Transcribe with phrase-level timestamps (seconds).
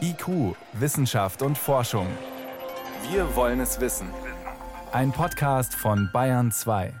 [0.00, 2.06] IQ, Wissenschaft und Forschung.
[3.10, 4.08] Wir wollen es wissen.
[4.92, 6.92] Ein Podcast von Bayern 2.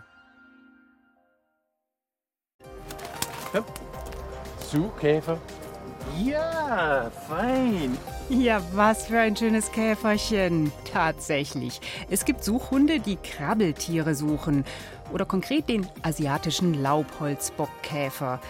[4.70, 5.38] Zugkäfer?
[6.22, 7.98] Ja, fein.
[8.28, 10.70] Ja, was für ein schönes Käferchen.
[10.92, 11.80] Tatsächlich.
[12.08, 14.64] Es gibt Suchhunde, die Krabbeltiere suchen.
[15.12, 18.40] Oder konkret den asiatischen Laubholzbockkäfer.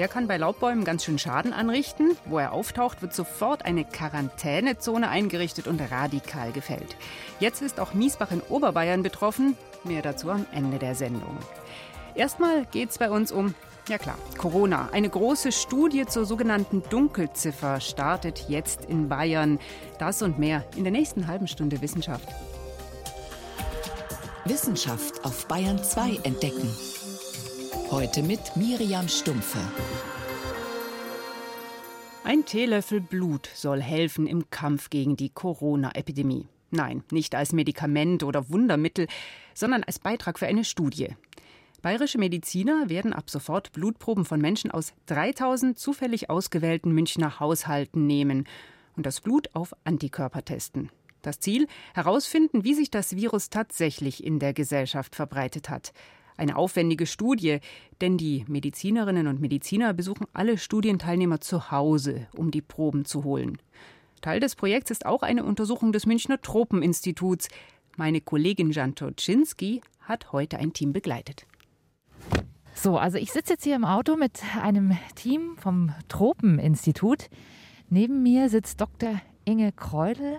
[0.00, 2.16] Der kann bei Laubbäumen ganz schön Schaden anrichten.
[2.24, 6.96] Wo er auftaucht, wird sofort eine Quarantänezone eingerichtet und radikal gefällt.
[7.38, 9.58] Jetzt ist auch Miesbach in Oberbayern betroffen.
[9.84, 11.36] Mehr dazu am Ende der Sendung.
[12.14, 13.54] Erstmal geht es bei uns um
[13.90, 14.88] ja klar, Corona.
[14.90, 19.58] Eine große Studie zur sogenannten Dunkelziffer startet jetzt in Bayern.
[19.98, 22.26] Das und mehr in der nächsten halben Stunde Wissenschaft.
[24.46, 26.74] Wissenschaft auf Bayern 2 entdecken.
[27.90, 29.58] Heute mit Miriam Stumpfe.
[32.22, 36.46] Ein Teelöffel Blut soll helfen im Kampf gegen die Corona-Epidemie.
[36.70, 39.08] Nein, nicht als Medikament oder Wundermittel,
[39.54, 41.08] sondern als Beitrag für eine Studie.
[41.82, 48.46] Bayerische Mediziner werden ab sofort Blutproben von Menschen aus 3000 zufällig ausgewählten Münchner Haushalten nehmen
[48.96, 50.90] und das Blut auf Antikörper testen.
[51.22, 51.66] Das Ziel?
[51.94, 55.92] Herausfinden, wie sich das Virus tatsächlich in der Gesellschaft verbreitet hat.
[56.40, 57.58] Eine aufwendige Studie,
[58.00, 63.58] denn die Medizinerinnen und Mediziner besuchen alle Studienteilnehmer zu Hause, um die Proben zu holen.
[64.22, 67.48] Teil des Projekts ist auch eine Untersuchung des Münchner Tropeninstituts.
[67.98, 71.44] Meine Kollegin Jan Toczynski hat heute ein Team begleitet.
[72.72, 77.28] So, also ich sitze jetzt hier im Auto mit einem Team vom Tropeninstitut.
[77.90, 79.20] Neben mir sitzt Dr.
[79.44, 80.38] Inge Kreudel.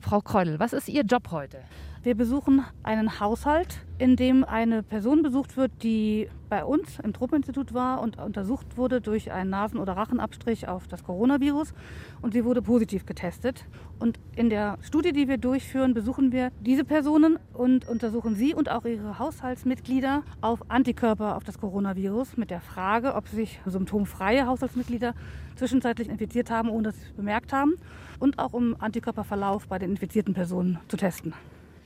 [0.00, 1.62] Frau Kreudel, was ist Ihr Job heute?
[2.04, 7.72] Wir besuchen einen Haushalt, in dem eine Person besucht wird, die bei uns im Tropeninstitut
[7.72, 11.72] war und untersucht wurde durch einen Nasen- oder Rachenabstrich auf das Coronavirus
[12.20, 13.64] und sie wurde positiv getestet.
[13.98, 18.70] Und in der Studie, die wir durchführen, besuchen wir diese Personen und untersuchen sie und
[18.70, 25.14] auch ihre Haushaltsmitglieder auf Antikörper auf das Coronavirus mit der Frage, ob sich symptomfreie Haushaltsmitglieder
[25.56, 27.76] zwischenzeitlich infiziert haben, ohne dass sie es bemerkt haben
[28.20, 31.32] und auch um Antikörperverlauf bei den infizierten Personen zu testen.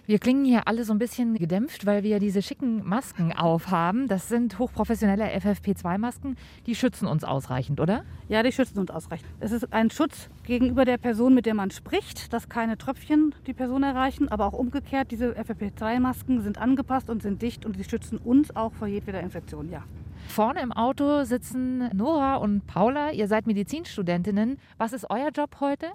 [0.08, 4.08] Wir klingen hier alle so ein bisschen gedämpft, weil wir diese schicken Masken aufhaben.
[4.08, 6.36] Das sind hochprofessionelle FFP2-Masken.
[6.64, 8.06] Die schützen uns ausreichend, oder?
[8.26, 9.28] Ja, die schützen uns ausreichend.
[9.38, 13.52] Es ist ein Schutz gegenüber der Person, mit der man spricht, dass keine Tröpfchen die
[13.52, 14.30] Person erreichen.
[14.30, 18.72] Aber auch umgekehrt, diese FFP2-Masken sind angepasst und sind dicht und sie schützen uns auch
[18.72, 19.84] vor jedweder Infektion, ja.
[20.28, 23.10] Vorne im Auto sitzen Nora und Paula.
[23.10, 24.58] Ihr seid Medizinstudentinnen.
[24.78, 25.88] Was ist euer Job heute?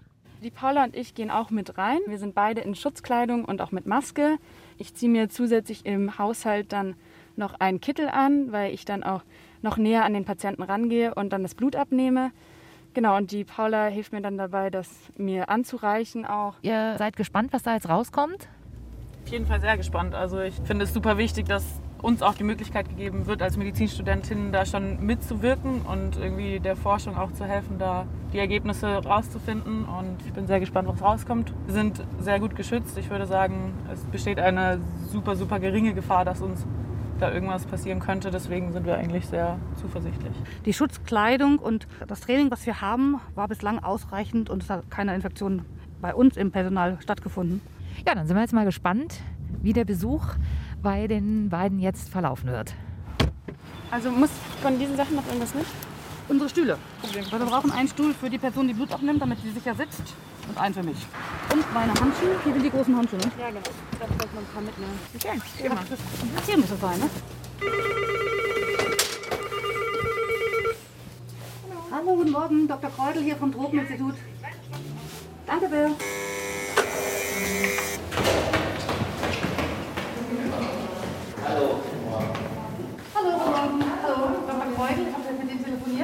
[0.44, 2.00] Die Paula und ich gehen auch mit rein.
[2.06, 4.38] Wir sind beide in Schutzkleidung und auch mit Maske.
[4.78, 6.96] Ich ziehe mir zusätzlich im Haushalt dann
[7.38, 9.24] noch einen Kittel an, weil ich dann auch
[9.62, 12.31] noch näher an den Patienten rangehe und dann das Blut abnehme.
[12.94, 16.56] Genau, und die Paula hilft mir dann dabei, das mir anzureichen auch.
[16.62, 18.50] Ihr seid gespannt, was da jetzt rauskommt?
[19.24, 20.14] Auf jeden Fall sehr gespannt.
[20.14, 21.64] Also ich finde es super wichtig, dass
[22.03, 27.18] uns auch die Möglichkeit gegeben wird, als Medizinstudentinnen da schon mitzuwirken und irgendwie der Forschung
[27.18, 29.86] auch zu helfen, da die Ergebnisse rauszufinden.
[29.86, 31.53] Und ich bin sehr gespannt, was rauskommt.
[31.66, 32.97] Wir sind sehr gut geschützt.
[32.97, 34.80] Ich würde sagen, es besteht eine
[35.12, 36.68] super, super geringe Gefahr, dass uns
[37.19, 38.31] da irgendwas passieren könnte.
[38.31, 40.34] Deswegen sind wir eigentlich sehr zuversichtlich.
[40.66, 45.16] Die Schutzkleidung und das Training, was wir haben, war bislang ausreichend und es hat keine
[45.16, 45.62] Infektion
[46.02, 47.62] bei uns im Personal stattgefunden.
[48.06, 49.22] Ja, dann sind wir jetzt mal gespannt,
[49.62, 50.25] wie der Besuch
[50.84, 52.76] bei den beiden jetzt verlaufen wird.
[53.90, 54.30] Also muss
[54.62, 55.72] von diesen Sachen noch irgendwas nicht?
[56.28, 56.78] Unsere Stühle.
[57.32, 60.14] Weil wir brauchen einen Stuhl für die Person, die Blut abnimmt, damit sie sicher sitzt.
[60.48, 60.98] Und einen für mich.
[61.52, 62.36] Und meine Handschuhe.
[62.44, 63.32] Hier sind die großen Handschuhe, ne?
[63.40, 63.62] Ja, genau.
[64.00, 65.00] Da sollte man ein paar mitnehmen.
[65.16, 65.78] Okay, geh mal.
[65.90, 67.10] Das hier muss es sein, ne?
[71.92, 72.68] Hallo, guten Morgen.
[72.68, 72.90] Dr.
[72.90, 74.16] Kreudel hier vom Tropeninstitut.
[75.46, 75.92] Danke, Bill.
[81.46, 83.84] Hallo, guten Morgen.
[84.04, 84.74] Hallo, Dr.
[84.76, 85.06] Kreudel.
[85.08, 85.52] Ich habe mit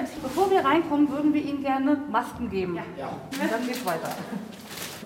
[0.09, 0.23] Telefoniert.
[0.23, 2.79] Bevor wir reinkommen, würden wir Ihnen gerne Masken geben.
[2.97, 3.07] Ja.
[3.07, 4.09] Und dann geht's weiter.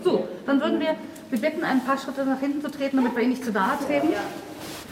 [0.04, 0.96] So, dann würden wir
[1.32, 3.78] Sie bitten, ein paar Schritte nach hinten zu treten, damit wir Ihnen nicht zu nahe
[3.86, 4.10] treten.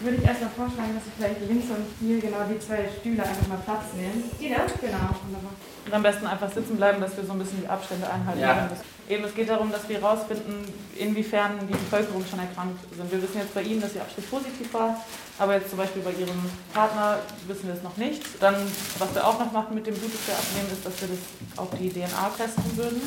[0.04, 3.22] Würde ich erst mal vorschlagen, dass wir vielleicht links und hier genau die zwei Stühle
[3.22, 4.24] einfach mal Platz nehmen.
[4.40, 4.66] Die da?
[4.82, 5.54] Genau, wunderbar.
[5.86, 8.40] Und am besten einfach sitzen bleiben, dass wir so ein bisschen die Abstände einhalten.
[8.40, 8.70] Ja.
[9.12, 10.64] Eben, es geht darum, dass wir herausfinden,
[10.96, 13.12] inwiefern die Bevölkerung schon erkrankt sind.
[13.12, 15.04] Wir wissen jetzt bei Ihnen, dass Ihr Abstrich positiv war,
[15.38, 16.40] aber jetzt zum Beispiel bei Ihrem
[16.74, 18.24] Partner wissen wir es noch nicht.
[18.40, 18.56] Dann,
[19.00, 21.60] was wir auch noch machen mit dem Blut, das wir abnehmen, ist, dass wir das
[21.60, 23.02] auf die DNA testen würden.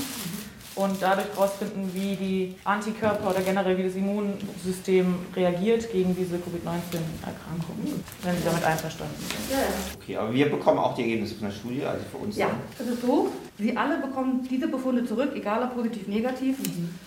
[0.77, 7.77] Und dadurch herausfinden, wie die Antikörper oder generell wie das Immunsystem reagiert gegen diese Covid-19-Erkrankung,
[8.23, 9.59] wenn Sie damit einverstanden sind.
[10.03, 12.57] Okay, aber wir bekommen auch die Ergebnisse von der Studie, also für uns Ja, dann.
[12.87, 13.29] es ist so,
[13.59, 16.57] Sie alle bekommen diese Befunde zurück, egal ob positiv, negativ.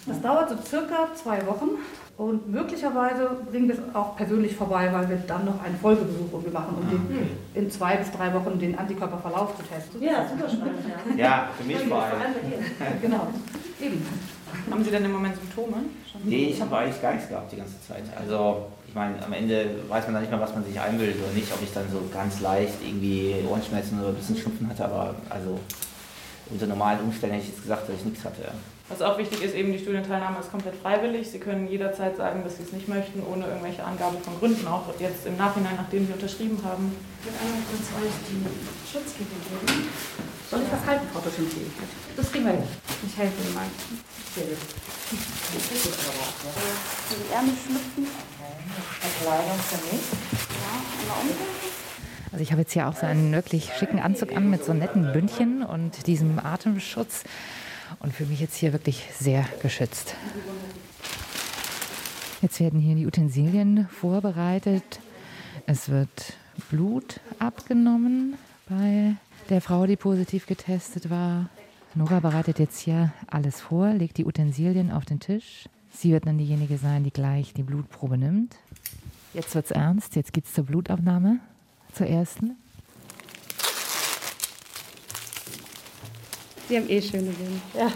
[0.05, 1.71] Das dauert so circa zwei Wochen
[2.17, 6.51] und möglicherweise bringen wir es auch persönlich vorbei, weil wir dann noch einen Folgebesuch irgendwie
[6.51, 10.01] machen, um den, in zwei bis drei Wochen den Antikörperverlauf zu testen.
[10.01, 10.79] Ja, super spannend.
[11.15, 11.15] Ja.
[11.27, 12.21] Ja, für mich vor allem.
[13.01, 13.27] Genau,
[13.79, 14.03] eben.
[14.71, 15.77] Haben Sie denn im Moment Symptome?
[16.23, 18.03] Nee, ich habe eigentlich gar nichts gehabt die ganze Zeit.
[18.19, 21.33] Also, ich meine, am Ende weiß man dann nicht mehr, was man sich einbildet oder
[21.33, 25.13] nicht, ob ich dann so ganz leicht irgendwie Ohrenschmerzen oder ein bisschen Schnupfen hatte, aber
[25.29, 25.59] also
[26.49, 28.51] unter normalen Umständen hätte ich jetzt gesagt, dass ich nichts hatte.
[28.89, 31.29] Was auch wichtig ist, eben die Studienteilnahme ist komplett freiwillig.
[31.29, 34.87] Sie können jederzeit sagen, dass Sie es nicht möchten, ohne irgendwelche Angabe von Gründen, auch
[34.97, 36.95] jetzt im Nachhinein, nachdem Sie unterschrieben haben.
[37.19, 38.39] Ich will einmal kurz euch die
[38.87, 39.89] Schutzkette geben.
[40.49, 41.67] Soll ich was halten, Frau Duschinski?
[42.15, 42.63] Das kriegen wir hin.
[43.05, 43.67] Ich helfe Ihnen mal.
[44.33, 44.57] Sehr gut.
[47.11, 48.07] Die Ärmel schlüpfen.
[49.21, 50.05] Kleidung für mich.
[50.55, 51.76] Ja, einmal umdrehen.
[52.37, 55.11] Also ich habe jetzt hier auch so einen wirklich schicken Anzug an mit so netten
[55.11, 57.23] Bündchen und diesem Atemschutz
[57.97, 60.13] und fühle mich jetzt hier wirklich sehr geschützt.
[62.43, 64.99] Jetzt werden hier die Utensilien vorbereitet.
[65.65, 66.33] Es wird
[66.69, 68.35] Blut abgenommen
[68.69, 69.15] bei
[69.49, 71.49] der Frau, die positiv getestet war.
[71.95, 75.67] Nora bereitet jetzt hier alles vor, legt die Utensilien auf den Tisch.
[75.91, 78.57] Sie wird dann diejenige sein, die gleich die Blutprobe nimmt.
[79.33, 81.39] Jetzt wird's ernst, jetzt geht's zur Blutabnahme,
[81.93, 82.57] zur ersten.
[86.69, 87.61] Sie haben eh schöne Sehen.
[87.77, 87.91] Ja.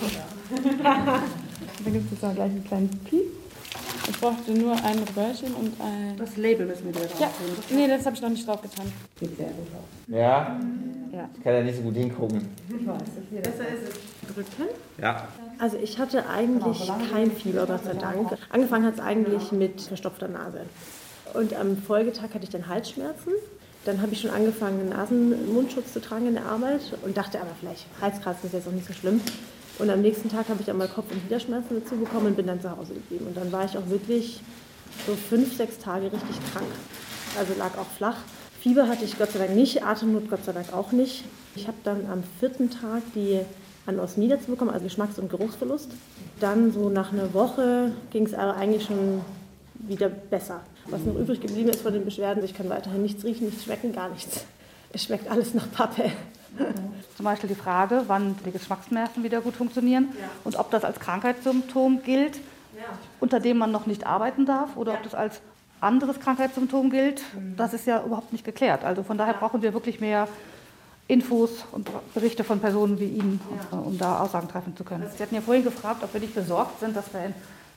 [1.84, 3.40] da gibt es auch gleich einen kleinen Piep.
[4.08, 6.16] Ich brauchte nur ein Röhrchen und ein.
[6.18, 7.30] Das Label müssen wir drauf Ja,
[7.70, 8.92] nee, das habe ich noch nicht drauf getan.
[9.18, 9.84] Sieht sehr gut aus.
[10.08, 10.60] Ja?
[11.12, 11.28] Ja.
[11.36, 12.48] Ich kann ja nicht so gut hingucken.
[12.68, 13.40] Ich weiß, das hier.
[13.40, 14.34] Besser ist es.
[14.34, 14.74] Drücken.
[15.00, 15.28] Ja.
[15.58, 18.36] Also ich hatte eigentlich kein Fieber, Gott sei Dank.
[18.50, 20.62] Angefangen hat es eigentlich mit verstopfter Nase.
[21.34, 23.32] Und am Folgetag hatte ich dann Halsschmerzen.
[23.84, 27.50] Dann habe ich schon angefangen, einen Nasen-Mundschutz zu tragen in der Arbeit und dachte aber
[27.58, 29.20] vielleicht, Halskratzen ist jetzt auch nicht so schlimm.
[29.78, 32.60] Und am nächsten Tag habe ich einmal Kopf- und Gliederschmerzen dazu bekommen und bin dann
[32.60, 33.26] zu Hause geblieben.
[33.26, 34.42] Und dann war ich auch wirklich
[35.06, 36.66] so fünf, sechs Tage richtig krank.
[37.38, 38.16] Also lag auch flach.
[38.60, 41.24] Fieber hatte ich Gott sei Dank nicht, Atemnot Gott sei Dank auch nicht.
[41.54, 43.40] Ich habe dann am vierten Tag die
[43.86, 45.90] Anosmie dazu bekommen, also Geschmacks- und Geruchsverlust.
[46.40, 49.22] Dann so nach einer Woche ging es aber eigentlich schon
[49.74, 50.60] wieder besser.
[50.90, 53.92] Was noch übrig geblieben ist von den Beschwerden, ich kann weiterhin nichts riechen, nichts schmecken,
[53.92, 54.44] gar nichts.
[54.92, 56.10] Es schmeckt alles nach Pappe.
[57.16, 60.08] Zum Beispiel die Frage, wann die Geschmacksnerven wieder gut funktionieren
[60.42, 62.40] und ob das als Krankheitssymptom gilt,
[63.20, 65.40] unter dem man noch nicht arbeiten darf oder ob das als
[65.80, 67.22] anderes Krankheitssymptom gilt.
[67.56, 68.84] Das ist ja überhaupt nicht geklärt.
[68.84, 70.28] Also von daher brauchen wir wirklich mehr
[71.06, 73.40] Infos und Berichte von Personen wie Ihnen,
[73.70, 75.04] um da Aussagen treffen zu können.
[75.16, 77.34] Sie hatten ja vorhin gefragt, ob wir nicht besorgt sind, dass wir in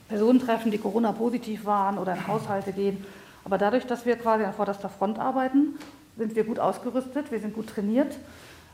[0.08, 3.04] Personen treffen, die Corona-positiv waren oder in Haushalte gehen.
[3.44, 5.78] Aber dadurch, dass wir quasi an vorderster Front arbeiten,
[6.16, 8.16] sind wir gut ausgerüstet, wir sind gut trainiert.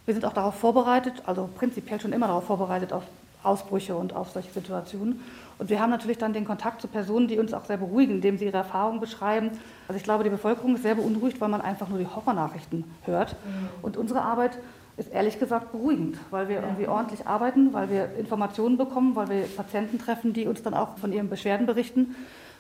[0.07, 3.05] Wir sind auch darauf vorbereitet, also prinzipiell schon immer darauf vorbereitet auf
[3.43, 5.21] Ausbrüche und auf solche Situationen.
[5.59, 8.39] Und wir haben natürlich dann den Kontakt zu Personen, die uns auch sehr beruhigen, indem
[8.39, 9.51] sie ihre Erfahrungen beschreiben.
[9.89, 13.37] Also ich glaube, die Bevölkerung ist sehr beunruhigt, weil man einfach nur die Horrornachrichten hört.
[13.83, 14.59] Und unsere Arbeit
[14.97, 19.43] ist ehrlich gesagt beruhigend, weil wir irgendwie ordentlich arbeiten, weil wir Informationen bekommen, weil wir
[19.45, 22.15] Patienten treffen, die uns dann auch von ihren Beschwerden berichten.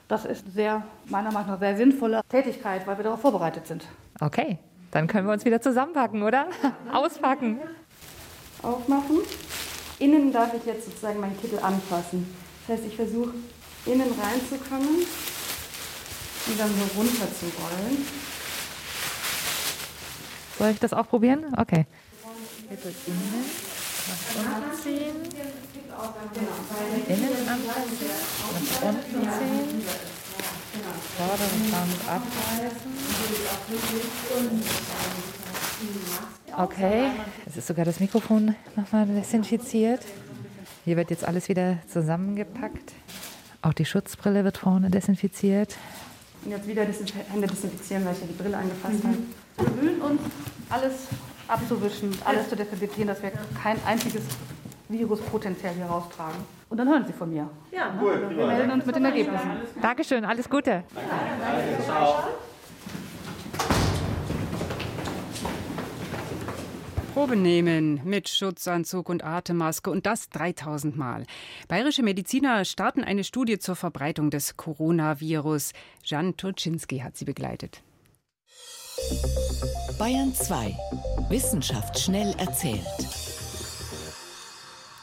[0.08, 3.84] Das ist sehr, meiner Meinung nach, sehr sinnvolle Tätigkeit, weil wir darauf vorbereitet sind.
[4.20, 4.58] Okay,
[4.90, 6.46] dann können wir uns wieder zusammenpacken, oder?
[6.92, 7.60] Auspacken.
[8.62, 9.18] Aufmachen.
[9.98, 12.26] Innen darf ich jetzt sozusagen meinen Kittel anfassen.
[12.66, 13.34] Das heißt, ich versuche
[13.86, 15.06] innen reinzukommen
[16.46, 18.06] und dann so runter zu rollen.
[20.58, 21.46] Soll ich das auch probieren?
[21.56, 21.86] Okay.
[22.70, 23.44] Kittel innen,
[24.06, 25.16] nach unten ziehen.
[27.08, 27.98] Innen anfassen,
[28.54, 29.82] nach unten ziehen.
[31.16, 32.92] Vorderen Rand abreißen.
[36.56, 37.10] Okay,
[37.44, 40.02] es ist sogar das Mikrofon nochmal desinfiziert.
[40.84, 42.92] Hier wird jetzt alles wieder zusammengepackt.
[43.62, 45.76] Auch die Schutzbrille wird vorne desinfiziert.
[46.44, 49.16] Und jetzt wieder Hände desinfizieren, weil ich ja die Brille angefasst habe.
[49.56, 50.20] Wir bemühen uns,
[50.70, 50.92] alles
[51.50, 54.22] abzuwischen, alles zu desinfizieren, dass wir kein einziges
[54.88, 56.40] Virus potenziell hier raustragen.
[56.68, 57.48] Und dann hören Sie von mir.
[57.72, 59.50] Ja, Wir melden uns mit den Ergebnissen.
[59.82, 60.84] Dankeschön, alles Gute.
[67.12, 71.24] Probe nehmen mit Schutzanzug und Atemmaske und das 3000 Mal.
[71.66, 75.72] Bayerische Mediziner starten eine Studie zur Verbreitung des Coronavirus.
[76.04, 77.82] Jan Turczynski hat sie begleitet.
[80.00, 80.74] Bayern 2.
[81.28, 82.80] Wissenschaft schnell erzählt.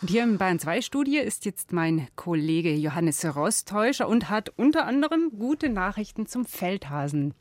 [0.01, 4.87] Und hier im Bayern 2 Studie ist jetzt mein Kollege Johannes Rostäuscher und hat unter
[4.87, 7.35] anderem gute Nachrichten zum Feldhasen.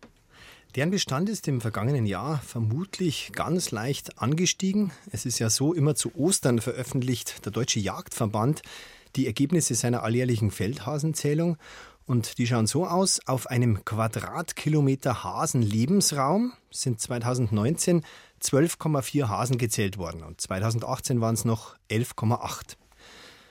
[0.75, 4.91] Deren Bestand ist im vergangenen Jahr vermutlich ganz leicht angestiegen.
[5.11, 8.61] Es ist ja so, immer zu Ostern veröffentlicht der Deutsche Jagdverband
[9.17, 11.57] die Ergebnisse seiner alljährlichen Feldhasenzählung.
[12.07, 18.05] Und die schauen so aus, auf einem Quadratkilometer Hasenlebensraum sind 2019
[18.41, 22.77] 12,4 Hasen gezählt worden und 2018 waren es noch 11,8.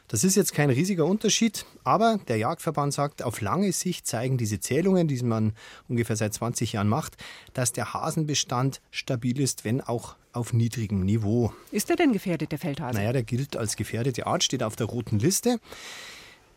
[0.08, 4.60] Das ist jetzt kein riesiger Unterschied, aber der Jagdverband sagt, auf lange Sicht zeigen diese
[4.60, 5.54] Zählungen, die man
[5.90, 7.18] ungefähr seit 20 Jahren macht,
[7.54, 11.52] dass der Hasenbestand stabil ist, wenn auch auf niedrigem Niveau.
[11.72, 12.98] Ist er denn gefährdet, der Feldhase?
[12.98, 15.60] Naja, der gilt als gefährdete Art, steht auf der roten Liste.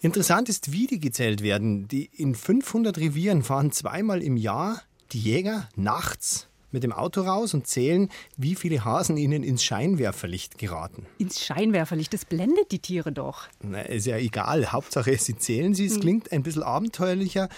[0.00, 1.88] Interessant ist, wie die gezählt werden.
[1.88, 7.54] Die in 500 Revieren fahren zweimal im Jahr die Jäger nachts mit dem Auto raus
[7.54, 11.06] und zählen, wie viele Hasen ihnen ins Scheinwerferlicht geraten.
[11.16, 13.48] Ins Scheinwerferlicht, das blendet die Tiere doch.
[13.62, 14.70] Na, ist ja egal.
[14.70, 15.86] Hauptsache, sie zählen sie.
[15.86, 16.00] Es hm.
[16.00, 17.48] klingt ein bisschen abenteuerlicher,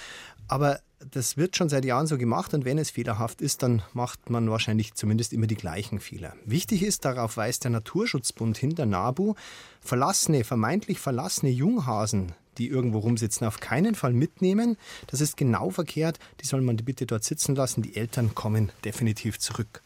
[0.49, 0.81] aber
[1.11, 4.51] das wird schon seit Jahren so gemacht und wenn es fehlerhaft ist, dann macht man
[4.51, 6.35] wahrscheinlich zumindest immer die gleichen Fehler.
[6.45, 9.35] Wichtig ist, darauf weist der Naturschutzbund hinter NABU,
[9.81, 14.77] verlassene, vermeintlich verlassene Junghasen die irgendwo rumsitzen, auf keinen Fall mitnehmen.
[15.07, 16.19] Das ist genau verkehrt.
[16.41, 17.81] Die soll man bitte dort sitzen lassen.
[17.81, 19.83] Die Eltern kommen definitiv zurück.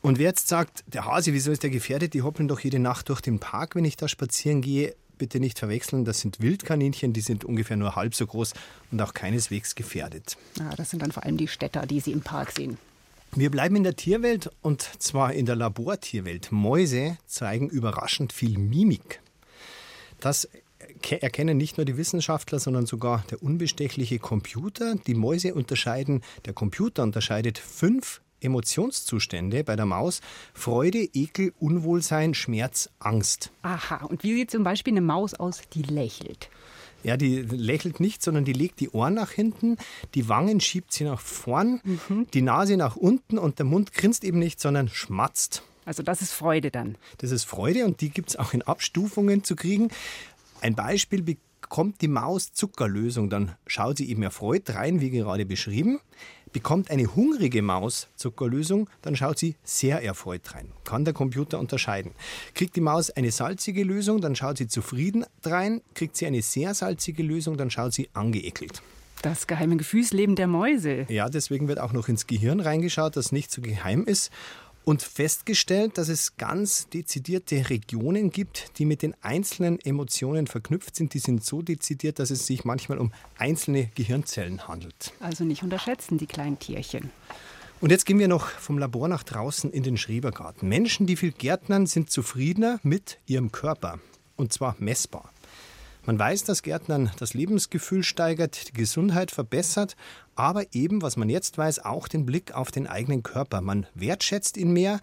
[0.00, 2.14] Und wer jetzt sagt, der Hase, wieso ist der gefährdet?
[2.14, 4.94] Die hoppeln doch jede Nacht durch den Park, wenn ich da spazieren gehe.
[5.22, 8.54] Bitte nicht verwechseln, das sind Wildkaninchen, die sind ungefähr nur halb so groß
[8.90, 10.36] und auch keineswegs gefährdet.
[10.58, 12.76] Ja, das sind dann vor allem die Städter, die Sie im Park sehen.
[13.36, 16.50] Wir bleiben in der Tierwelt und zwar in der Labortierwelt.
[16.50, 19.20] Mäuse zeigen überraschend viel Mimik.
[20.18, 20.48] Das
[21.08, 24.96] erkennen nicht nur die Wissenschaftler, sondern sogar der unbestechliche Computer.
[25.06, 30.20] Die Mäuse unterscheiden, der Computer unterscheidet fünf Emotionszustände bei der Maus.
[30.54, 33.50] Freude, Ekel, Unwohlsein, Schmerz, Angst.
[33.62, 36.50] Aha, und wie sieht zum Beispiel eine Maus aus, die lächelt?
[37.02, 39.76] Ja, die lächelt nicht, sondern die legt die Ohren nach hinten,
[40.14, 42.26] die Wangen schiebt sie nach vorn, mhm.
[42.32, 45.62] die Nase nach unten und der Mund grinst eben nicht, sondern schmatzt.
[45.84, 46.96] Also das ist Freude dann.
[47.18, 49.88] Das ist Freude und die gibt es auch in Abstufungen zu kriegen.
[50.60, 55.98] Ein Beispiel bekommt die Maus Zuckerlösung, dann schaut sie eben erfreut rein, wie gerade beschrieben.
[56.52, 60.68] Bekommt eine hungrige Maus Zuckerlösung, dann schaut sie sehr erfreut rein.
[60.84, 62.12] Kann der Computer unterscheiden.
[62.54, 65.80] Kriegt die Maus eine salzige Lösung, dann schaut sie zufrieden rein.
[65.94, 68.82] Kriegt sie eine sehr salzige Lösung, dann schaut sie angeekelt.
[69.22, 71.06] Das geheime Gefühlsleben der Mäuse.
[71.08, 74.30] Ja, deswegen wird auch noch ins Gehirn reingeschaut, das nicht so geheim ist
[74.84, 81.14] und festgestellt, dass es ganz dezidierte Regionen gibt, die mit den einzelnen Emotionen verknüpft sind.
[81.14, 85.12] Die sind so dezidiert, dass es sich manchmal um einzelne Gehirnzellen handelt.
[85.20, 87.10] Also nicht unterschätzen, die kleinen Tierchen.
[87.80, 90.68] Und jetzt gehen wir noch vom Labor nach draußen in den Schrebergarten.
[90.68, 93.98] Menschen, die viel Gärtnern, sind zufriedener mit ihrem Körper.
[94.36, 95.32] Und zwar messbar.
[96.04, 99.96] Man weiß, dass Gärtnern das Lebensgefühl steigert, die Gesundheit verbessert,
[100.34, 103.60] aber eben, was man jetzt weiß, auch den Blick auf den eigenen Körper.
[103.60, 105.00] Man wertschätzt ihn mehr.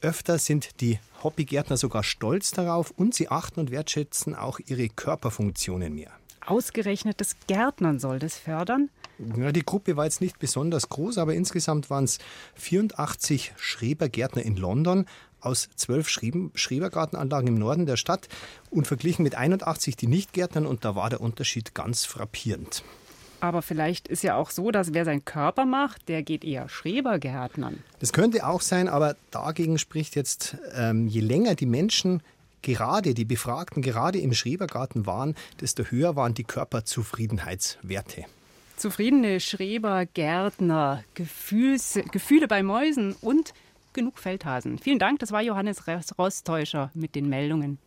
[0.00, 5.94] Öfter sind die Hobbygärtner sogar stolz darauf und sie achten und wertschätzen auch ihre Körperfunktionen
[5.94, 6.10] mehr.
[6.44, 8.90] Ausgerechnet das Gärtnern soll das fördern?
[9.36, 12.18] Ja, die Gruppe war jetzt nicht besonders groß, aber insgesamt waren es
[12.56, 15.06] 84 Schrebergärtner in London
[15.46, 18.28] aus zwölf Schrebergartenanlagen im Norden der Stadt
[18.70, 20.66] und verglichen mit 81, die nicht gärtnern.
[20.66, 22.82] Und da war der Unterschied ganz frappierend.
[23.40, 27.82] Aber vielleicht ist ja auch so, dass wer seinen Körper macht, der geht eher Schrebergärtnern.
[28.00, 32.22] Das könnte auch sein, aber dagegen spricht jetzt, ähm, je länger die Menschen
[32.62, 38.24] gerade, die Befragten gerade im Schrebergarten waren, desto höher waren die Körperzufriedenheitswerte.
[38.76, 43.54] Zufriedene Schrebergärtner, Gefühle bei Mäusen und
[43.96, 44.78] genug Feldhasen.
[44.78, 45.82] Vielen Dank, das war Johannes
[46.16, 47.78] Rostäuscher mit den Meldungen.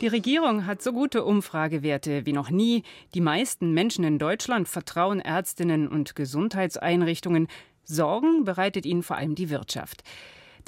[0.00, 2.84] Die Regierung hat so gute Umfragewerte wie noch nie.
[3.14, 7.48] Die meisten Menschen in Deutschland vertrauen Ärztinnen und Gesundheitseinrichtungen.
[7.82, 10.04] Sorgen bereitet ihnen vor allem die Wirtschaft.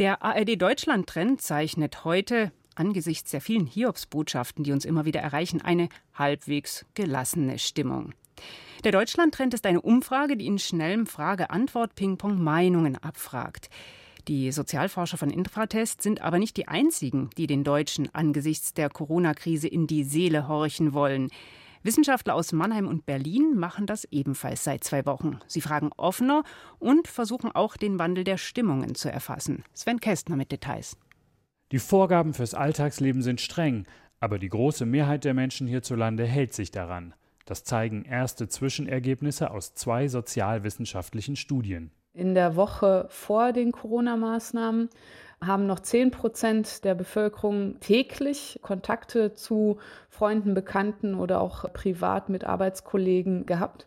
[0.00, 5.60] Der ARD Deutschland Trend zeichnet heute angesichts der vielen Hiobsbotschaften, die uns immer wieder erreichen,
[5.60, 8.12] eine halbwegs gelassene Stimmung.
[8.84, 13.68] Der Deutschland-Trend ist eine Umfrage, die in schnellem Frage-Antwort-Ping-Pong Meinungen abfragt.
[14.28, 19.68] Die Sozialforscher von Infratest sind aber nicht die einzigen, die den Deutschen angesichts der Corona-Krise
[19.68, 21.28] in die Seele horchen wollen.
[21.82, 25.40] Wissenschaftler aus Mannheim und Berlin machen das ebenfalls seit zwei Wochen.
[25.46, 26.44] Sie fragen offener
[26.78, 29.64] und versuchen auch den Wandel der Stimmungen zu erfassen.
[29.74, 30.96] Sven Kästner mit Details.
[31.72, 33.86] Die Vorgaben fürs Alltagsleben sind streng,
[34.18, 37.14] aber die große Mehrheit der Menschen hierzulande hält sich daran.
[37.44, 41.92] Das zeigen erste Zwischenergebnisse aus zwei sozialwissenschaftlichen Studien.
[42.12, 44.88] In der Woche vor den Corona-Maßnahmen
[45.40, 52.44] haben noch 10 Prozent der Bevölkerung täglich Kontakte zu Freunden, Bekannten oder auch privat mit
[52.44, 53.86] Arbeitskollegen gehabt.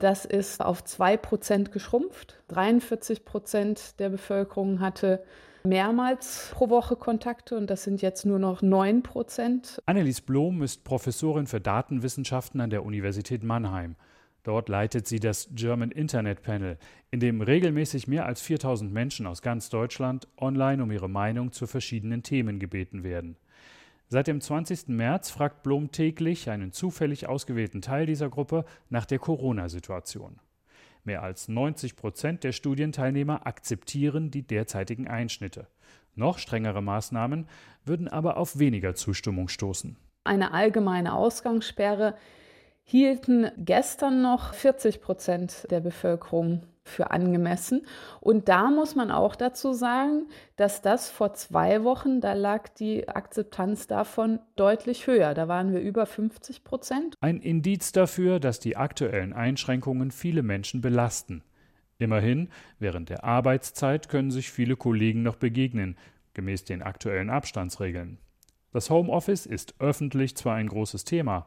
[0.00, 2.42] Das ist auf 2 Prozent geschrumpft.
[2.48, 5.22] 43 Prozent der Bevölkerung hatte
[5.64, 9.80] mehrmals pro Woche Kontakte und das sind jetzt nur noch 9 Prozent.
[9.86, 13.96] Annelies Blom ist Professorin für Datenwissenschaften an der Universität Mannheim.
[14.44, 16.76] Dort leitet sie das German Internet Panel,
[17.12, 21.66] in dem regelmäßig mehr als 4000 Menschen aus ganz Deutschland online um ihre Meinung zu
[21.66, 23.36] verschiedenen Themen gebeten werden.
[24.08, 24.88] Seit dem 20.
[24.88, 30.38] März fragt Blom täglich einen zufällig ausgewählten Teil dieser Gruppe nach der Corona-Situation.
[31.04, 35.66] Mehr als 90 Prozent der Studienteilnehmer akzeptieren die derzeitigen Einschnitte.
[36.14, 37.48] Noch strengere Maßnahmen
[37.84, 39.96] würden aber auf weniger Zustimmung stoßen.
[40.24, 42.14] Eine allgemeine Ausgangssperre
[42.84, 47.86] hielten gestern noch 40 Prozent der Bevölkerung für angemessen.
[48.20, 53.08] Und da muss man auch dazu sagen, dass das vor zwei Wochen, da lag die
[53.08, 55.34] Akzeptanz davon deutlich höher.
[55.34, 57.16] Da waren wir über 50 Prozent.
[57.20, 61.42] Ein Indiz dafür, dass die aktuellen Einschränkungen viele Menschen belasten.
[61.98, 62.48] Immerhin,
[62.78, 65.96] während der Arbeitszeit können sich viele Kollegen noch begegnen,
[66.34, 68.18] gemäß den aktuellen Abstandsregeln.
[68.72, 71.46] Das Homeoffice ist öffentlich zwar ein großes Thema,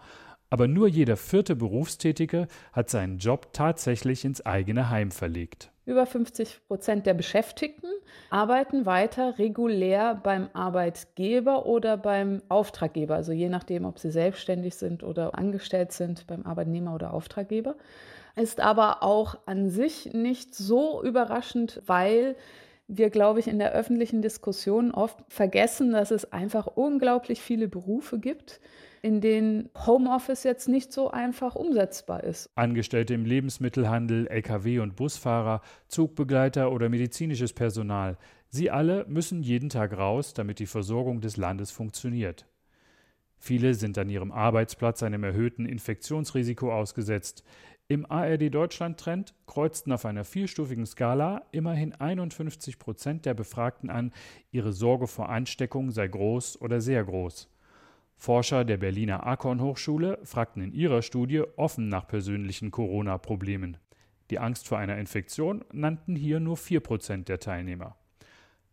[0.55, 5.69] aber nur jeder vierte Berufstätige hat seinen Job tatsächlich ins eigene Heim verlegt.
[5.85, 7.89] Über 50 Prozent der Beschäftigten
[8.29, 15.03] arbeiten weiter regulär beim Arbeitgeber oder beim Auftraggeber, also je nachdem, ob sie selbstständig sind
[15.03, 17.75] oder angestellt sind beim Arbeitnehmer oder Auftraggeber.
[18.37, 22.37] Ist aber auch an sich nicht so überraschend, weil
[22.87, 28.19] wir, glaube ich, in der öffentlichen Diskussion oft vergessen, dass es einfach unglaublich viele Berufe
[28.19, 28.61] gibt,
[29.05, 32.49] in denen Homeoffice jetzt nicht so einfach umsetzbar ist.
[32.55, 38.17] Angestellte im Lebensmittelhandel, Lkw- und Busfahrer, Zugbegleiter oder medizinisches Personal,
[38.49, 42.47] sie alle müssen jeden Tag raus, damit die Versorgung des Landes funktioniert.
[43.37, 47.43] Viele sind an ihrem Arbeitsplatz einem erhöhten Infektionsrisiko ausgesetzt.
[47.87, 54.13] Im ARD Deutschland Trend kreuzten auf einer vierstufigen Skala immerhin 51 Prozent der Befragten an,
[54.49, 57.51] ihre Sorge vor Ansteckung sei groß oder sehr groß.
[58.17, 63.77] Forscher der Berliner Akon Hochschule fragten in ihrer Studie offen nach persönlichen Corona-Problemen.
[64.29, 67.95] Die Angst vor einer Infektion nannten hier nur 4% der Teilnehmer.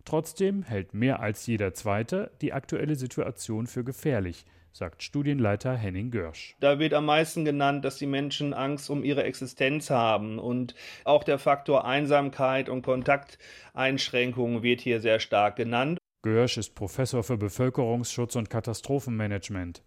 [0.04, 6.56] Trotzdem hält mehr als jeder Zweite die aktuelle Situation für gefährlich, sagt Studienleiter Henning Görsch.
[6.60, 10.38] Da wird am meisten genannt, dass die Menschen Angst um ihre Existenz haben.
[10.38, 10.74] Und
[11.04, 15.98] auch der Faktor Einsamkeit und Kontakteinschränkungen wird hier sehr stark genannt.
[16.22, 19.82] Görsch ist Professor für Bevölkerungsschutz und Katastrophenmanagement.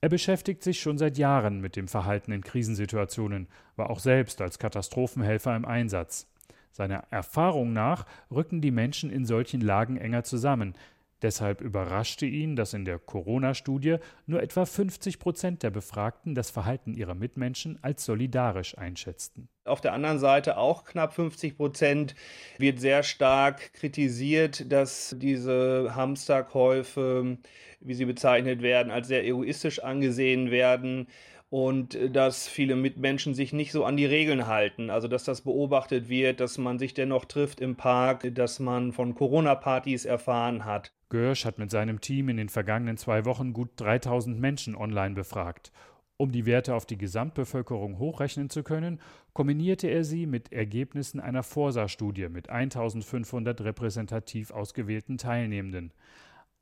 [0.00, 4.60] Er beschäftigt sich schon seit Jahren mit dem Verhalten in Krisensituationen, war auch selbst als
[4.60, 6.28] Katastrophenhelfer im Einsatz.
[6.70, 10.74] Seiner Erfahrung nach rücken die Menschen in solchen Lagen enger zusammen,
[11.22, 16.94] Deshalb überraschte ihn, dass in der Corona-Studie nur etwa 50 Prozent der Befragten das Verhalten
[16.94, 19.48] ihrer Mitmenschen als solidarisch einschätzten.
[19.64, 22.16] Auf der anderen Seite auch knapp 50 Prozent
[22.58, 27.38] wird sehr stark kritisiert, dass diese Hamsterkäufe,
[27.80, 31.06] wie sie bezeichnet werden, als sehr egoistisch angesehen werden
[31.50, 34.90] und dass viele Mitmenschen sich nicht so an die Regeln halten.
[34.90, 39.14] Also dass das beobachtet wird, dass man sich dennoch trifft im Park, dass man von
[39.14, 40.92] Corona-Partys erfahren hat.
[41.12, 45.70] Görsch hat mit seinem Team in den vergangenen zwei Wochen gut 3000 Menschen online befragt.
[46.16, 48.98] Um die Werte auf die Gesamtbevölkerung hochrechnen zu können,
[49.34, 55.92] kombinierte er sie mit Ergebnissen einer Forsa-Studie mit 1500 repräsentativ ausgewählten Teilnehmenden.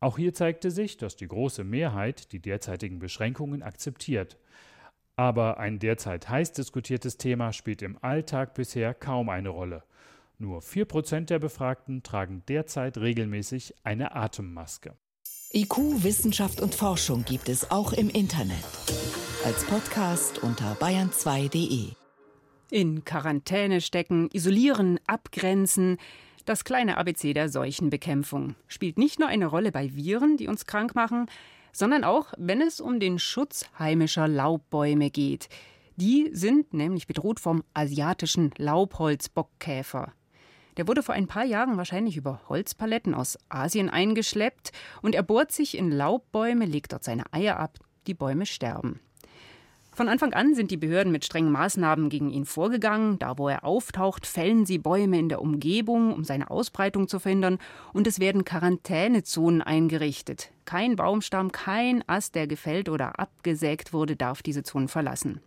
[0.00, 4.36] Auch hier zeigte sich, dass die große Mehrheit die derzeitigen Beschränkungen akzeptiert.
[5.14, 9.84] Aber ein derzeit heiß diskutiertes Thema spielt im Alltag bisher kaum eine Rolle.
[10.42, 14.96] Nur 4% der Befragten tragen derzeit regelmäßig eine Atemmaske.
[15.52, 18.64] IQ, Wissenschaft und Forschung gibt es auch im Internet.
[19.44, 21.90] Als Podcast unter bayern2.de.
[22.70, 25.98] In Quarantäne stecken, isolieren, abgrenzen.
[26.46, 30.94] Das kleine ABC der Seuchenbekämpfung spielt nicht nur eine Rolle bei Viren, die uns krank
[30.94, 31.26] machen,
[31.70, 35.50] sondern auch, wenn es um den Schutz heimischer Laubbäume geht.
[35.96, 40.14] Die sind nämlich bedroht vom asiatischen Laubholzbockkäfer.
[40.76, 45.52] Der wurde vor ein paar Jahren wahrscheinlich über Holzpaletten aus Asien eingeschleppt und er bohrt
[45.52, 47.78] sich in Laubbäume, legt dort seine Eier ab.
[48.06, 49.00] Die Bäume sterben.
[49.92, 53.18] Von Anfang an sind die Behörden mit strengen Maßnahmen gegen ihn vorgegangen.
[53.18, 57.58] Da, wo er auftaucht, fällen sie Bäume in der Umgebung, um seine Ausbreitung zu verhindern.
[57.92, 60.52] Und es werden Quarantänezonen eingerichtet.
[60.64, 65.40] Kein Baumstamm, kein Ast, der gefällt oder abgesägt wurde, darf diese Zonen verlassen.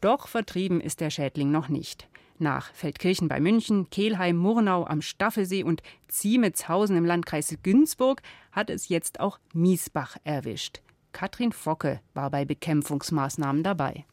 [0.00, 2.08] Doch vertrieben ist der Schädling noch nicht.
[2.42, 8.88] Nach Feldkirchen bei München, Kelheim, Murnau am Staffelsee und Ziemetshausen im Landkreis Günzburg hat es
[8.88, 10.80] jetzt auch Miesbach erwischt.
[11.12, 14.06] Katrin Focke war bei Bekämpfungsmaßnahmen dabei.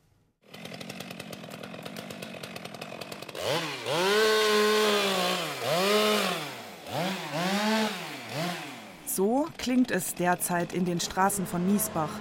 [9.05, 12.11] So klingt es derzeit in den Straßen von Miesbach.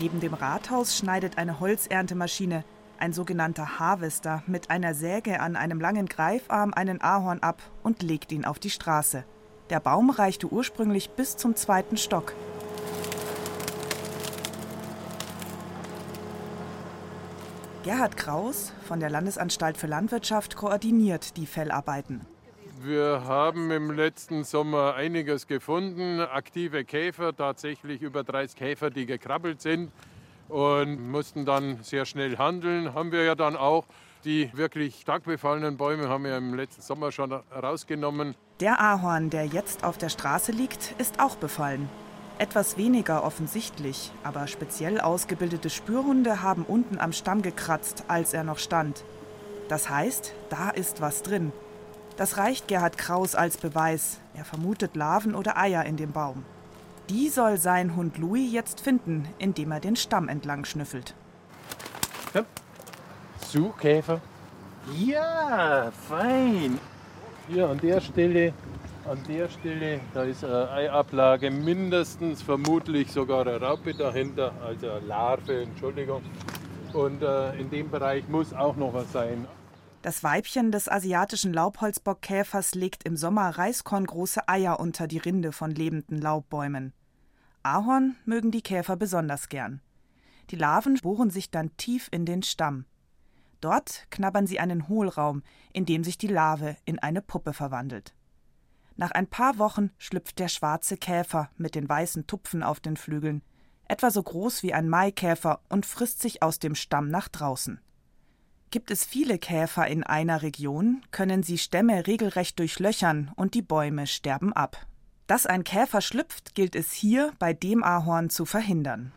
[0.00, 2.62] Neben dem Rathaus schneidet eine Holzerntemaschine,
[2.98, 8.30] ein sogenannter Harvester, mit einer Säge an einem langen Greifarm einen Ahorn ab und legt
[8.30, 9.24] ihn auf die Straße.
[9.70, 12.32] Der Baum reichte ursprünglich bis zum zweiten Stock.
[17.82, 22.20] Gerhard Kraus von der Landesanstalt für Landwirtschaft koordiniert die Fellarbeiten.
[22.80, 26.20] Wir haben im letzten Sommer einiges gefunden.
[26.20, 29.90] Aktive Käfer, tatsächlich über 30 Käfer, die gekrabbelt sind
[30.48, 32.94] und mussten dann sehr schnell handeln.
[32.94, 33.86] Haben wir ja dann auch.
[34.24, 38.36] Die wirklich stark befallenen Bäume haben wir im letzten Sommer schon rausgenommen.
[38.60, 41.88] Der Ahorn, der jetzt auf der Straße liegt, ist auch befallen.
[42.38, 48.58] Etwas weniger offensichtlich, aber speziell ausgebildete Spürhunde haben unten am Stamm gekratzt, als er noch
[48.58, 49.02] stand.
[49.68, 51.52] Das heißt, da ist was drin.
[52.18, 54.18] Das reicht Gerhard Kraus als Beweis.
[54.34, 56.44] Er vermutet Larven oder Eier in dem Baum.
[57.08, 61.14] Die soll sein Hund Louis jetzt finden, indem er den Stamm entlang schnüffelt.
[62.34, 62.44] Ja.
[63.46, 64.20] Suchkäfer.
[64.96, 66.80] Ja, fein.
[67.46, 68.52] Hier an der Stelle,
[69.08, 75.06] an der Stelle, da ist eine Eiablage mindestens, vermutlich sogar eine Raupe dahinter, also eine
[75.06, 76.22] Larve, Entschuldigung.
[76.92, 79.46] Und äh, in dem Bereich muss auch noch was sein.
[80.02, 86.20] Das Weibchen des asiatischen Laubholzbockkäfers legt im Sommer reiskorngroße Eier unter die Rinde von lebenden
[86.20, 86.92] Laubbäumen.
[87.64, 89.80] Ahorn mögen die Käfer besonders gern.
[90.50, 92.84] Die Larven bohren sich dann tief in den Stamm.
[93.60, 98.14] Dort knabbern sie einen Hohlraum, in dem sich die Larve in eine Puppe verwandelt.
[98.96, 103.42] Nach ein paar Wochen schlüpft der schwarze Käfer mit den weißen Tupfen auf den Flügeln,
[103.88, 107.80] etwa so groß wie ein Maikäfer, und frisst sich aus dem Stamm nach draußen.
[108.70, 114.06] Gibt es viele Käfer in einer Region, können sie Stämme regelrecht durchlöchern und die Bäume
[114.06, 114.76] sterben ab.
[115.26, 119.12] Dass ein Käfer schlüpft, gilt es hier bei dem Ahorn zu verhindern.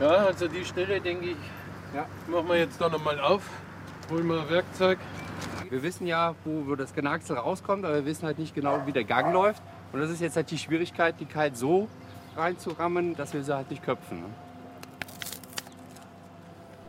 [0.00, 1.36] Ja, also die Stelle, denke ich,
[1.94, 2.06] ja.
[2.26, 3.42] machen wir jetzt da nochmal auf.
[4.10, 4.98] Holen wir Werkzeug.
[5.70, 9.04] Wir wissen ja, wo, das Genagsel rauskommt, aber wir wissen halt nicht genau, wie der
[9.04, 9.62] Gang läuft.
[9.92, 11.88] Und das ist jetzt halt die Schwierigkeit, die Kite so
[12.36, 14.24] reinzurammen, dass wir sie halt nicht köpfen.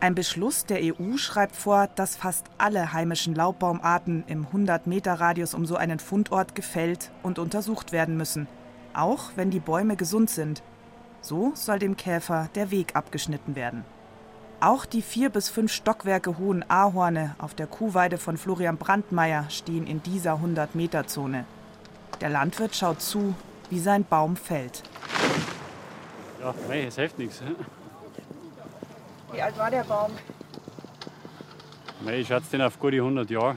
[0.02, 5.76] Ein Beschluss der EU schreibt vor, dass fast alle heimischen Laubbaumarten im 100-Meter-Radius um so
[5.76, 8.46] einen Fundort gefällt und untersucht werden müssen,
[8.94, 10.62] auch wenn die Bäume gesund sind.
[11.20, 13.84] So soll dem Käfer der Weg abgeschnitten werden.
[14.60, 19.86] Auch die vier bis fünf Stockwerke hohen Ahorne auf der Kuhweide von Florian Brandmeier stehen
[19.86, 21.44] in dieser 100-Meter-Zone.
[22.22, 23.34] Der Landwirt schaut zu,
[23.68, 24.82] wie sein Baum fällt.
[26.40, 27.42] Ja, nee, es hilft nichts.
[29.32, 30.12] Wie alt war der Baum?
[32.12, 33.56] Ich schätze den auf gute 100 Jahre.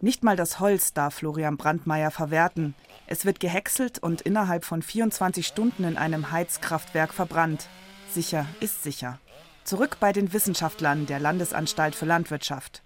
[0.00, 2.74] Nicht mal das Holz darf Florian Brandmeier verwerten.
[3.06, 7.68] Es wird gehäckselt und innerhalb von 24 Stunden in einem Heizkraftwerk verbrannt.
[8.10, 9.18] Sicher ist sicher.
[9.64, 12.82] Zurück bei den Wissenschaftlern der Landesanstalt für Landwirtschaft.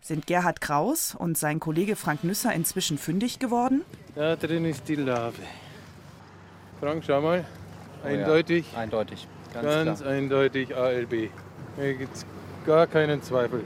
[0.00, 3.82] Sind Gerhard Kraus und sein Kollege Frank Nüsser inzwischen fündig geworden?
[4.14, 5.42] Da drin ist die Larve.
[6.80, 7.44] Frank, schau mal.
[8.04, 8.66] Eindeutig.
[8.72, 9.26] Oh ja, eindeutig.
[9.62, 11.30] Ganz, Ganz eindeutig ALB.
[11.76, 12.26] Hier gibt es
[12.66, 13.64] gar keinen Zweifel.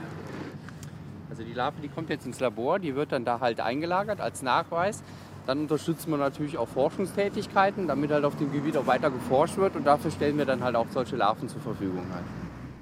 [1.29, 4.41] Also die Larve, die kommt jetzt ins Labor, die wird dann da halt eingelagert als
[4.41, 5.03] Nachweis.
[5.45, 9.75] Dann unterstützen wir natürlich auch Forschungstätigkeiten, damit halt auf dem Gebiet auch weiter geforscht wird
[9.75, 12.05] und dafür stellen wir dann halt auch solche Larven zur Verfügung.
[12.13, 12.23] Halt.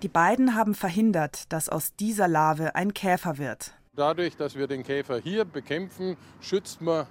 [0.04, 3.74] Die beiden haben verhindert, dass aus dieser Larve ein Käfer wird.
[3.96, 7.08] Dadurch, dass wir den Käfer hier bekämpfen, schützt man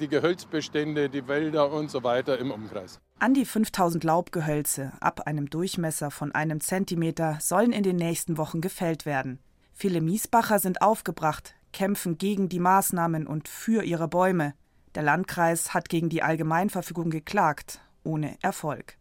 [0.00, 3.00] die Gehölzbestände, die Wälder und so weiter im Umkreis.
[3.22, 8.62] An die 5000 Laubgehölze ab einem Durchmesser von einem Zentimeter sollen in den nächsten Wochen
[8.62, 9.40] gefällt werden.
[9.74, 14.54] Viele Miesbacher sind aufgebracht, kämpfen gegen die Maßnahmen und für ihre Bäume.
[14.94, 18.96] Der Landkreis hat gegen die Allgemeinverfügung geklagt, ohne Erfolg.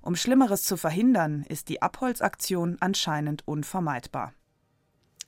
[0.00, 4.32] Um Schlimmeres zu verhindern, ist die Abholzaktion anscheinend unvermeidbar.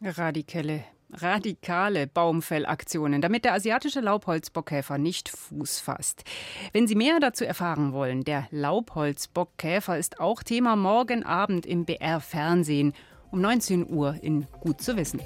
[0.03, 6.25] Radikelle radikale Baumfellaktionen, damit der asiatische Laubholzbockkäfer nicht Fuß fasst.
[6.73, 12.21] Wenn Sie mehr dazu erfahren wollen, der Laubholzbockkäfer ist auch Thema morgen Abend im BR
[12.21, 12.93] Fernsehen
[13.31, 15.21] um 19 Uhr in Gut zu wissen.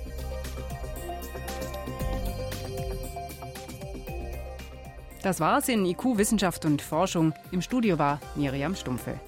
[5.22, 7.34] Das war's in IQ Wissenschaft und Forschung.
[7.50, 9.20] Im Studio war Miriam Stumpfe.